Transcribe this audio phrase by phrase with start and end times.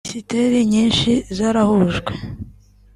[0.03, 2.11] Minisiteri nyinshi zarahujwe